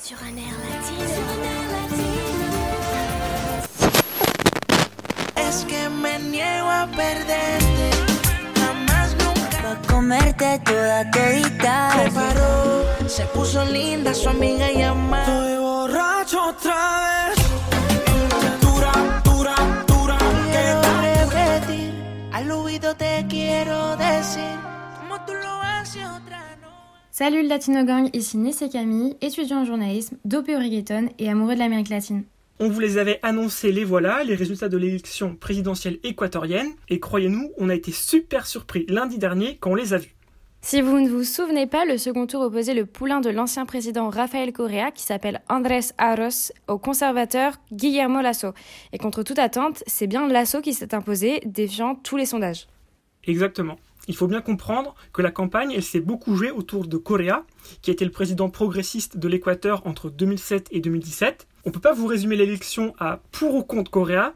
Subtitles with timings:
[0.00, 1.04] Sur un air latino.
[5.36, 7.90] Es que me niego a perderte.
[8.60, 9.58] Jamás nunca.
[9.60, 11.90] Pa' comerte toda todita.
[11.92, 15.24] Se paró, se puso linda su amiga y amada.
[15.24, 17.38] Estoy borracho otra vez.
[18.60, 18.92] Dura,
[19.24, 19.54] dura,
[19.88, 20.18] dura.
[20.52, 22.30] Quiero repetir.
[22.32, 24.56] Al oído te quiero decir.
[25.00, 26.27] Como tú lo haces otra.
[27.18, 31.54] Salut le Latino Gang, ici Nessé Camille, étudiant en journalisme, dopé au reggaeton et amoureux
[31.54, 32.22] de l'Amérique latine.
[32.60, 37.50] On vous les avait annoncés, les voilà, les résultats de l'élection présidentielle équatorienne, et croyez-nous,
[37.58, 40.14] on a été super surpris lundi dernier quand on les a vus.
[40.60, 44.10] Si vous ne vous souvenez pas, le second tour opposait le poulain de l'ancien président
[44.10, 48.52] Rafael Correa, qui s'appelle Andrés Arros, au conservateur Guillermo Lasso.
[48.92, 52.68] Et contre toute attente, c'est bien Lasso qui s'est imposé, défiant tous les sondages.
[53.24, 53.76] Exactement.
[54.08, 57.44] Il faut bien comprendre que la campagne, elle s'est beaucoup jouée autour de Correa,
[57.82, 61.46] qui a été le président progressiste de l'Équateur entre 2007 et 2017.
[61.66, 64.32] On peut pas vous résumer l'élection à pour ou contre Correa,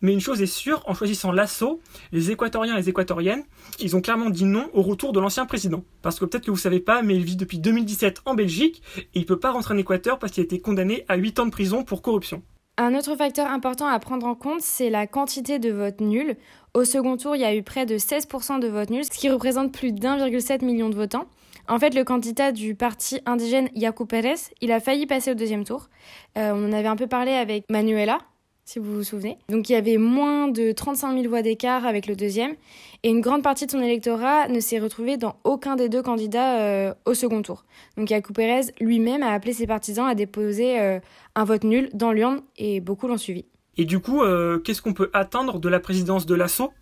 [0.00, 1.80] mais une chose est sûre, en choisissant l'assaut,
[2.12, 3.44] les Équatoriens et les Équatoriennes,
[3.80, 5.84] ils ont clairement dit non au retour de l'ancien président.
[6.02, 9.02] Parce que peut-être que vous savez pas, mais il vit depuis 2017 en Belgique, et
[9.14, 11.50] il peut pas rentrer en Équateur parce qu'il a été condamné à 8 ans de
[11.50, 12.42] prison pour corruption.
[12.78, 16.36] Un autre facteur important à prendre en compte, c'est la quantité de votes nuls.
[16.74, 19.30] Au second tour, il y a eu près de 16% de votes nuls, ce qui
[19.30, 21.24] représente plus d'1,7 million de votants.
[21.68, 25.64] En fait, le candidat du parti indigène Yacu Pérez, il a failli passer au deuxième
[25.64, 25.88] tour.
[26.36, 28.18] Euh, on avait un peu parlé avec Manuela,
[28.66, 29.38] si vous vous souvenez.
[29.48, 32.54] Donc il y avait moins de 35 000 voix d'écart avec le deuxième,
[33.04, 36.60] et une grande partie de son électorat ne s'est retrouvé dans aucun des deux candidats
[36.60, 37.64] euh, au second tour.
[37.96, 40.98] Donc Yacu Pérez lui-même a appelé ses partisans à déposer euh,
[41.36, 43.44] un vote nul dans l'urne, et beaucoup l'ont suivi.
[43.76, 46.72] Et du coup, euh, qu'est-ce qu'on peut attendre de la présidence de l'assaut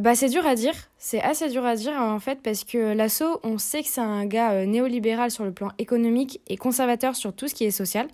[0.00, 0.74] bah, c'est dur à dire.
[0.96, 4.26] C'est assez dur à dire en fait parce que Lasso, on sait que c'est un
[4.26, 8.08] gars néolibéral sur le plan économique et conservateur sur tout ce qui est social.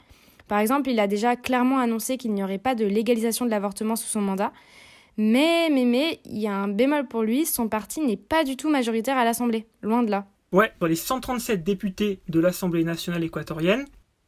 [0.48, 3.96] Par exemple, il a déjà clairement annoncé qu'il n'y aurait pas de légalisation de l'avortement
[3.96, 4.52] sous son mandat.
[5.16, 8.56] Mais, mais, mais, il y a un bémol pour lui, son parti n'est pas du
[8.56, 9.66] tout majoritaire à l'Assemblée.
[9.82, 10.26] Loin de là.
[10.52, 13.86] Ouais, dans les 137 députés de l'Assemblée nationale équatorienne,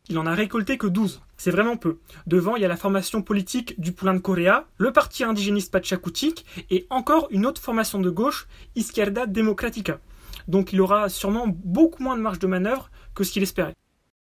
[0.09, 1.23] il en a récolté que 12.
[1.37, 1.99] C'est vraiment peu.
[2.27, 6.47] Devant, il y a la formation politique du Poulain de Correa, le parti indigéniste Pachakutik
[6.71, 8.47] et encore une autre formation de gauche,
[8.77, 9.99] Izquierda Democrática.
[10.49, 13.75] Donc il aura sûrement beaucoup moins de marge de manœuvre que ce qu'il espérait.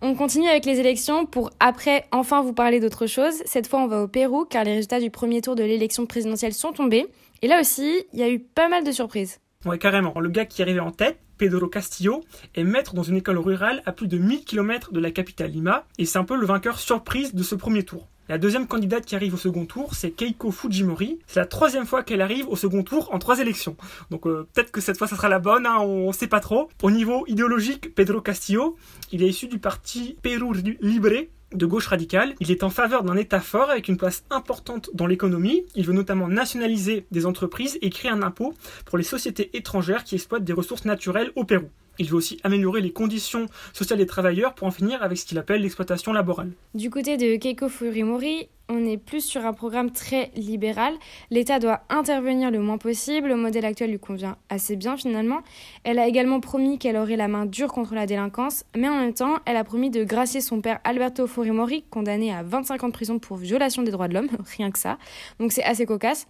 [0.04, 3.34] On continue avec les élections pour après enfin vous parler d'autre chose.
[3.44, 6.54] Cette fois, on va au Pérou car les résultats du premier tour de l'élection présidentielle
[6.54, 7.06] sont tombés.
[7.40, 9.38] Et là aussi, il y a eu pas mal de surprises.
[9.64, 10.18] Ouais, carrément.
[10.18, 12.24] Le gars qui arrivé en tête, Pedro Castillo,
[12.56, 15.84] est maître dans une école rurale à plus de 1000 km de la capitale Lima,
[15.98, 18.08] et c'est un peu le vainqueur surprise de ce premier tour.
[18.28, 21.18] La deuxième candidate qui arrive au second tour, c'est Keiko Fujimori.
[21.26, 23.76] C'est la troisième fois qu'elle arrive au second tour en trois élections.
[24.10, 26.68] Donc euh, peut-être que cette fois ça sera la bonne, hein, on sait pas trop.
[26.82, 28.76] Au niveau idéologique, Pedro Castillo,
[29.10, 32.34] il est issu du parti Perú Libre, de gauche radicale.
[32.38, 35.64] Il est en faveur d'un État fort avec une place importante dans l'économie.
[35.74, 38.54] Il veut notamment nationaliser des entreprises et créer un impôt
[38.84, 41.68] pour les sociétés étrangères qui exploitent des ressources naturelles au Pérou.
[41.98, 45.38] Il veut aussi améliorer les conditions sociales des travailleurs pour en finir avec ce qu'il
[45.38, 46.52] appelle l'exploitation laborale.
[46.74, 50.94] Du côté de Keiko Fujimori, on est plus sur un programme très libéral.
[51.30, 53.28] L'État doit intervenir le moins possible.
[53.28, 55.40] Le modèle actuel lui convient assez bien finalement.
[55.84, 59.14] Elle a également promis qu'elle aurait la main dure contre la délinquance, mais en même
[59.14, 62.92] temps, elle a promis de gracier son père Alberto Fujimori, condamné à 25 ans de
[62.92, 64.96] prison pour violation des droits de l'homme, rien que ça.
[65.38, 66.26] Donc c'est assez cocasse.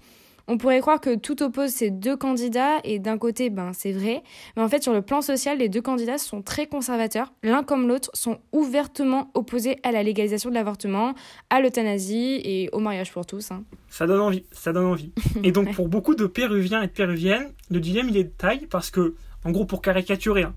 [0.49, 4.23] On pourrait croire que tout oppose ces deux candidats et d'un côté, ben c'est vrai,
[4.57, 7.33] mais en fait sur le plan social, les deux candidats sont très conservateurs.
[7.43, 11.15] L'un comme l'autre sont ouvertement opposés à la légalisation de l'avortement,
[11.51, 13.51] à l'euthanasie et au mariage pour tous.
[13.51, 13.65] hein.
[13.89, 15.13] Ça donne envie, ça donne envie.
[15.45, 18.67] Et donc pour beaucoup de Péruviens et de Péruviennes, le dilemme il est de taille
[18.67, 19.15] parce que,
[19.45, 20.55] en gros pour caricaturer, hein,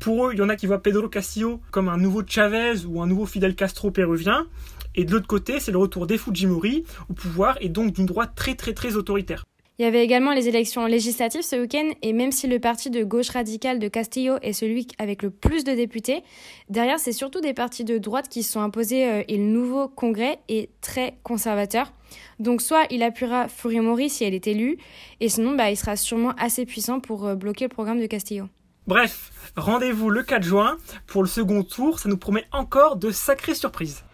[0.00, 3.00] pour eux il y en a qui voient Pedro Castillo comme un nouveau Chavez ou
[3.02, 4.46] un nouveau Fidel Castro péruvien,
[4.94, 8.32] et de l'autre côté c'est le retour des Fujimori au pouvoir et donc d'une droite
[8.34, 9.44] très très très autoritaire.
[9.80, 13.02] Il y avait également les élections législatives ce week-end, et même si le parti de
[13.02, 16.22] gauche radicale de Castillo est celui avec le plus de députés,
[16.68, 19.88] derrière c'est surtout des partis de droite qui se sont imposés euh, et le nouveau
[19.88, 21.92] Congrès est très conservateur.
[22.38, 24.78] Donc soit il appuiera Fujimori si elle est élue,
[25.18, 28.46] et sinon bah, il sera sûrement assez puissant pour euh, bloquer le programme de Castillo.
[28.86, 30.76] Bref, rendez-vous le 4 juin
[31.08, 34.04] pour le second tour, ça nous promet encore de sacrées surprises.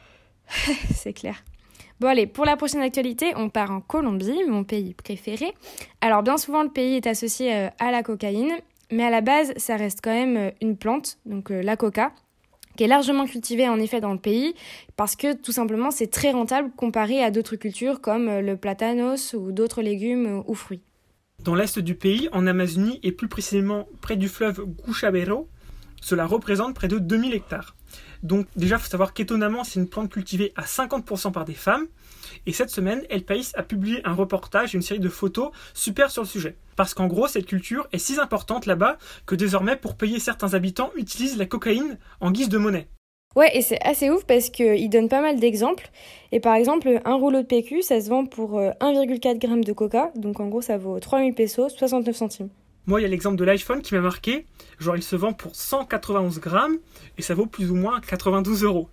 [0.94, 1.42] C'est clair.
[2.00, 5.52] Bon allez, pour la prochaine actualité, on part en Colombie, mon pays préféré.
[6.00, 8.52] Alors bien souvent le pays est associé euh, à la cocaïne,
[8.90, 12.12] mais à la base ça reste quand même euh, une plante, donc euh, la coca,
[12.76, 14.54] qui est largement cultivée en effet dans le pays,
[14.96, 19.52] parce que tout simplement c'est très rentable comparé à d'autres cultures comme le platanos ou
[19.52, 20.82] d'autres légumes ou fruits.
[21.44, 25.48] Dans l'est du pays, en Amazonie et plus précisément près du fleuve Guchabero,
[26.00, 27.76] cela représente près de 2000 hectares.
[28.22, 31.86] Donc déjà, il faut savoir qu'étonnamment, c'est une plante cultivée à 50% par des femmes.
[32.46, 36.10] Et cette semaine, El País a publié un reportage et une série de photos super
[36.10, 36.56] sur le sujet.
[36.76, 40.90] Parce qu'en gros, cette culture est si importante là-bas que désormais, pour payer certains habitants,
[40.96, 42.88] utilisent la cocaïne en guise de monnaie.
[43.36, 45.88] Ouais, et c'est assez ouf parce qu'il donne pas mal d'exemples.
[46.32, 50.10] Et par exemple, un rouleau de PQ, ça se vend pour 1,4 g de coca.
[50.16, 52.48] Donc en gros, ça vaut 3000 pesos, 69 centimes.
[52.90, 54.46] Moi, il y a l'exemple de l'iPhone qui m'a marqué.
[54.80, 56.76] Genre, il se vend pour 191 grammes
[57.18, 58.88] et ça vaut plus ou moins 92 euros.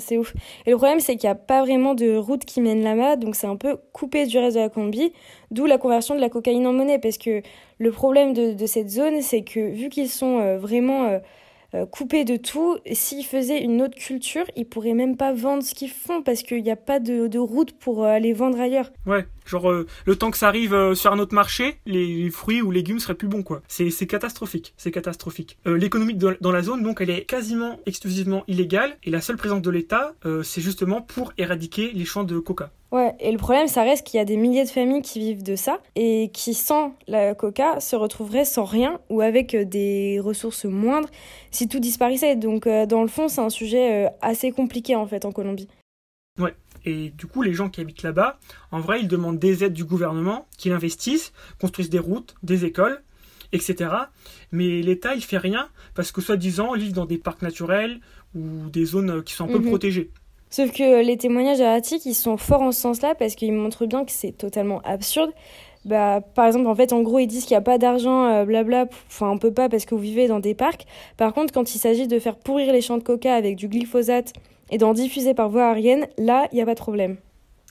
[0.00, 0.34] c'est ouf.
[0.66, 3.36] Et le problème, c'est qu'il n'y a pas vraiment de route qui mène là-bas, donc
[3.36, 5.12] c'est un peu coupé du reste de la Colombie,
[5.52, 6.98] d'où la conversion de la cocaïne en monnaie.
[6.98, 7.40] Parce que
[7.78, 11.20] le problème de, cette zone, c'est que vu qu'ils sont euh, vraiment euh,
[11.76, 12.78] euh, coupés de tout.
[12.92, 16.62] S'ils faisaient une autre culture, ils pourraient même pas vendre ce qu'ils font parce qu'il
[16.62, 18.90] n'y a pas de, route pour euh, aller vendre ailleurs.
[19.04, 22.70] Ouais, genre euh, le temps que ça arrive sur un autre marché, les, fruits ou
[22.70, 23.62] légumes seraient plus bons quoi.
[23.68, 25.58] C'est catastrophique, c'est catastrophique.
[25.64, 29.70] L'économie dans, la zone donc elle est quasiment exclusivement illégale et la seule présence de
[29.70, 32.70] l'État c'est justement pour éradiquer les champs de coca.
[32.92, 35.42] Ouais, et le problème, ça reste qu'il y a des milliers de familles qui vivent
[35.42, 40.20] de ça et qui, sans la coca, se retrouveraient sans rien ou avec euh, des
[40.20, 41.08] ressources moindres
[41.50, 42.36] si tout disparaissait.
[42.36, 45.68] Donc, euh, dans le fond, c'est un sujet euh, assez compliqué en fait en Colombie.
[46.38, 46.54] Ouais,
[46.84, 48.38] et du coup, les gens qui habitent là-bas,
[48.70, 53.02] en vrai, ils demandent des aides du gouvernement, qu'ils investissent, construisent des routes, des écoles,
[53.50, 53.90] etc.
[54.52, 58.00] Mais l'État, il fait rien parce que, soi-disant, ils vivent dans des parcs naturels
[58.36, 59.66] ou des zones qui sont un peu mhm.
[59.66, 60.10] protégées.
[60.50, 64.04] Sauf que les témoignages erratiques, ils sont forts en ce sens-là parce qu'ils montrent bien
[64.04, 65.30] que c'est totalement absurde.
[65.84, 68.44] Bah, par exemple, en fait, en gros, ils disent qu'il n'y a pas d'argent, euh,
[68.44, 68.86] blabla.
[69.08, 70.84] Enfin, on peut pas parce que vous vivez dans des parcs.
[71.16, 74.32] Par contre, quand il s'agit de faire pourrir les champs de coca avec du glyphosate
[74.70, 77.16] et d'en diffuser par voie aérienne, là, il n'y a pas de problème.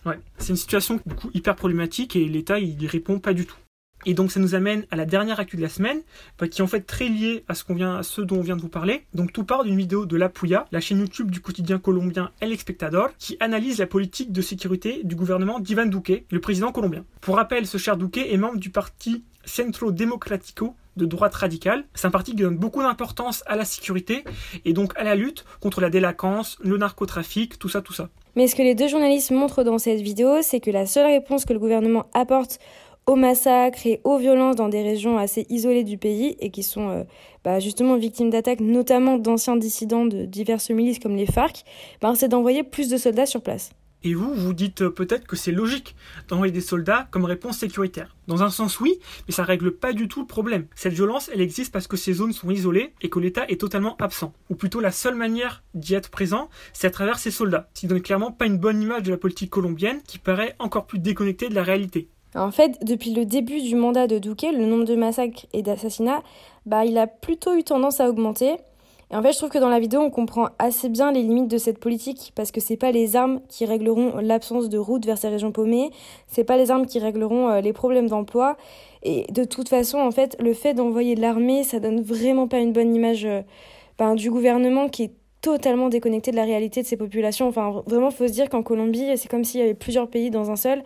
[0.06, 1.00] Ouais, c'est une situation
[1.34, 3.58] hyper problématique et l'État, il répond pas du tout.
[4.06, 6.02] Et donc ça nous amène à la dernière actu de la semaine,
[6.40, 8.42] bah, qui est en fait très liée à ce, qu'on vient, à ce dont on
[8.42, 9.06] vient de vous parler.
[9.14, 12.52] Donc tout part d'une vidéo de La Puya, la chaîne YouTube du quotidien colombien El
[12.52, 17.04] Espectador, qui analyse la politique de sécurité du gouvernement d'Ivan Duque, le président colombien.
[17.22, 21.84] Pour rappel, ce cher Duque est membre du parti Centro Democrático de droite radicale.
[21.94, 24.24] C'est un parti qui donne beaucoup d'importance à la sécurité
[24.64, 28.10] et donc à la lutte contre la délinquance, le narcotrafic, tout ça, tout ça.
[28.36, 31.46] Mais ce que les deux journalistes montrent dans cette vidéo, c'est que la seule réponse
[31.46, 32.60] que le gouvernement apporte
[33.08, 36.90] aux massacres et aux violences dans des régions assez isolées du pays et qui sont
[36.90, 37.04] euh,
[37.44, 41.64] bah, justement victimes d'attaques, notamment d'anciens dissidents de diverses milices comme les FARC,
[42.02, 43.72] bah, c'est d'envoyer plus de soldats sur place.
[44.04, 45.96] Et vous, vous dites euh, peut-être que c'est logique
[46.28, 48.16] d'envoyer des soldats comme réponse sécuritaire.
[48.28, 50.68] Dans un sens, oui, mais ça règle pas du tout le problème.
[50.76, 53.96] Cette violence, elle existe parce que ces zones sont isolées et que l'État est totalement
[53.98, 54.34] absent.
[54.52, 57.70] Ou plutôt, la seule manière d'y être présent, c'est à travers ces soldats.
[57.74, 60.86] Ce qui donne clairement pas une bonne image de la politique colombienne, qui paraît encore
[60.86, 62.10] plus déconnectée de la réalité.
[62.36, 66.22] En fait, depuis le début du mandat de Duque, le nombre de massacres et d'assassinats,
[66.66, 68.56] bah, il a plutôt eu tendance à augmenter.
[69.12, 71.48] Et en fait, je trouve que dans la vidéo, on comprend assez bien les limites
[71.48, 75.18] de cette politique parce que c'est pas les armes qui régleront l'absence de route vers
[75.18, 75.92] ces régions paumées,
[76.28, 78.58] c'est pas les armes qui régleront euh, les problèmes d'emploi.
[79.04, 82.58] Et de toute façon, en fait, le fait d'envoyer de l'armée, ça donne vraiment pas
[82.58, 83.42] une bonne image euh,
[84.00, 85.12] ben, du gouvernement qui est
[85.42, 87.48] totalement déconnecté de la réalité de ces populations.
[87.48, 90.50] Enfin, vraiment, faut se dire qu'en Colombie, c'est comme s'il y avait plusieurs pays dans
[90.50, 90.84] un seul.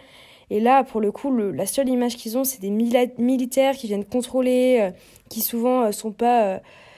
[0.50, 4.06] Et là, pour le coup, la seule image qu'ils ont, c'est des militaires qui viennent
[4.06, 4.92] contrôler, euh,
[5.30, 6.58] qui souvent euh, sont pas euh,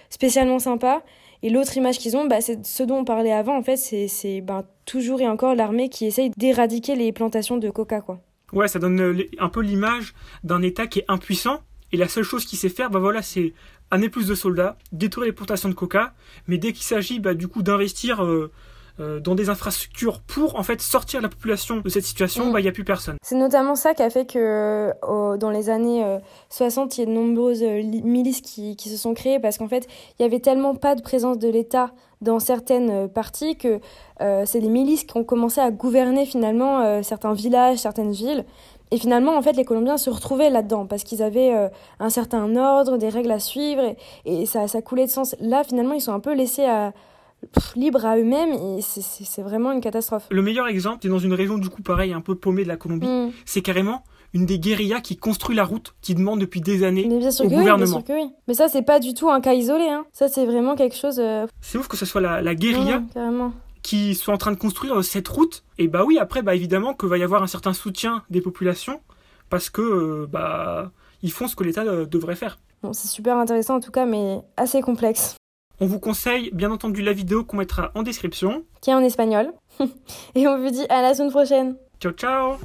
[0.09, 1.03] spécialement sympas.
[1.44, 4.42] Et l'autre image qu'ils ont, bah, c'est ce dont on parlait avant, en fait, c'est
[4.42, 8.21] ben, toujours et encore l'armée qui essaye d'éradiquer les plantations de coca, quoi.
[8.54, 11.61] Ouais, ça donne un peu l'image d'un État qui est impuissant,
[11.92, 13.54] et la seule chose qu'il sait faire, bah voilà, c'est
[13.92, 16.14] amener plus de soldats, détruire les plantations de coca,
[16.47, 18.52] mais dès qu'il s'agit bah, du coup d'investir euh,
[19.00, 22.54] dans des infrastructures pour en fait sortir la population de cette situation, mm.
[22.54, 23.16] bah, il n'y a plus personne.
[23.24, 24.94] C'est notamment ça qui a fait que
[25.38, 26.04] dans les années
[26.50, 29.68] 60, il y a de nombreuses euh, milices qui, qui, se sont créées parce qu'en
[29.68, 29.88] fait,
[30.19, 33.80] il y avait tellement pas de présence de l'État dans certaines euh, parties que
[34.45, 38.45] c'est les milices qui ont commencé à gouverner finalement certains villages, certaines villes.
[38.92, 41.52] Et finalement, en fait, les Colombiens se retrouvaient là-dedans parce qu'ils avaient
[42.00, 45.36] un certain ordre, des règles à suivre et, et ça, ça coulait de sens.
[45.40, 46.94] Là, finalement, ils sont un peu laissés à,
[47.76, 50.28] libres à eux-mêmes et c'est vraiment une catastrophe.
[50.30, 52.78] Le meilleur exemple, c'est dans une région du coup pareil, un peu paumée de la
[52.78, 53.31] Colombie, mm.
[53.45, 57.48] c'est carrément une des guérillas qui construit la route, qui demande depuis des années au
[57.48, 58.04] gouvernement.
[58.10, 59.90] Oui, Mais ça, c'est pas du tout un cas isolé.
[59.90, 60.06] Hein.
[60.14, 61.19] Ça, c'est vraiment quelque chose.
[61.19, 63.04] Euh, c'est ouf que ce soit la, la guérilla
[63.83, 65.64] qui soit en train de construire euh, cette route.
[65.80, 69.02] Et bah oui, après, bah évidemment que va y avoir un certain soutien des populations
[69.50, 70.92] parce que euh, bah
[71.24, 72.60] ils font ce que l'État devrait faire.
[72.83, 75.36] Bon, c'est super intéressant en tout cas, mais assez complexe.
[75.83, 78.64] On vous conseille bien entendu la vidéo qu'on mettra en description.
[78.81, 79.52] Qui est en espagnol.
[80.35, 81.76] Et on vous dit à la semaine prochaine.
[82.00, 82.57] Ciao ciao